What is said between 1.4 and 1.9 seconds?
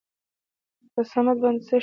باندې څه شوي؟